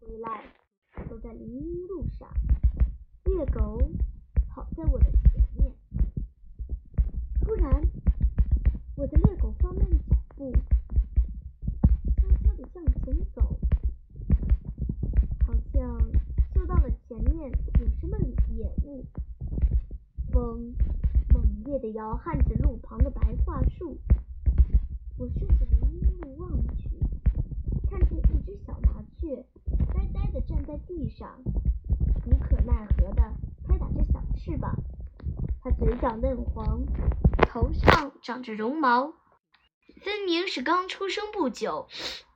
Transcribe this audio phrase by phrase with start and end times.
[0.00, 0.44] 回来，
[1.08, 2.28] 走在林荫路上，
[3.24, 3.80] 猎狗
[4.48, 5.72] 跑在我的前面。
[7.40, 7.82] 突然，
[8.96, 10.52] 我的猎狗放慢脚步，
[12.16, 13.58] 悄悄地向前走，
[15.46, 15.98] 好像
[16.52, 17.50] 嗅到了前面
[17.80, 18.18] 有什么
[18.48, 19.04] 野物。
[20.32, 20.74] 风
[21.32, 23.98] 猛烈地摇撼着路旁的白桦树。
[25.18, 26.90] 我顺着林荫路望去，
[27.88, 29.42] 看见一只小麻雀
[29.94, 31.42] 呆呆地站在地上，
[32.26, 33.22] 无可奈何地
[33.66, 34.76] 拍打着小翅膀。
[35.62, 36.84] 它嘴角嫩黄，
[37.48, 39.14] 头上长着绒毛，
[40.02, 41.88] 分明是刚出生不久，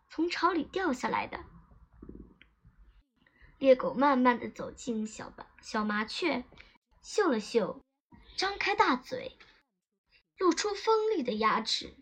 [0.09, 1.45] 从巢里掉下来的。
[3.59, 6.45] 猎狗慢慢地走近小小麻雀，
[7.03, 7.85] 嗅了嗅，
[8.39, 9.37] 张开大嘴，
[10.39, 11.99] 露出锋利的牙齿。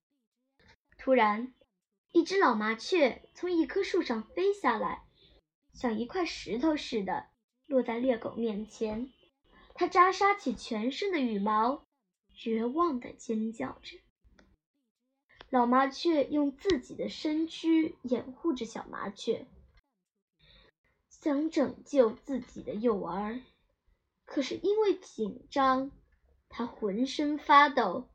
[0.97, 1.53] 突然，
[2.13, 5.08] 一只老麻雀从一棵树上飞下来，
[5.79, 7.29] 像一块石头似的
[7.67, 9.13] 落在猎狗面前。
[9.75, 11.87] 它扎杀起全身的羽毛，
[12.35, 13.97] 绝望地尖叫着。
[15.51, 19.47] 老麻雀用自己的身躯掩护着小麻雀，
[21.09, 23.41] 想拯救自己的幼儿。
[24.25, 25.93] 可是因为紧张，
[26.49, 28.09] 它浑身发抖，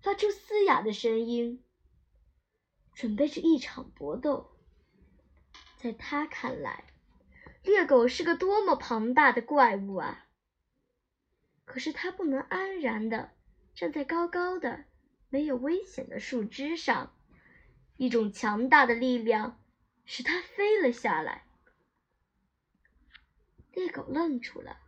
[0.00, 1.64] 发出嘶哑的声音。
[2.94, 4.52] 准备着一场搏斗。
[5.76, 6.84] 在他看来，
[7.68, 10.26] 猎狗是个多么庞大的怪物啊！
[11.66, 13.32] 可是它不能安然的
[13.74, 14.86] 站在高高的、
[15.28, 17.14] 没有危险的树枝上，
[17.98, 19.62] 一种强大的力量
[20.06, 21.44] 使它飞了下来。
[23.72, 24.78] 猎狗愣住了，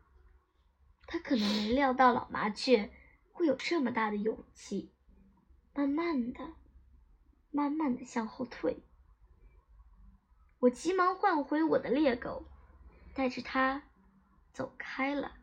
[1.07, 2.91] 他可能没料到老麻雀
[3.31, 4.91] 会有这么大的勇气。
[5.75, 6.55] 慢慢的。
[7.51, 8.85] 慢慢的向后退，
[10.61, 12.47] 我急忙唤回我的猎狗，
[13.21, 13.83] 带着他
[14.51, 15.40] 走开了。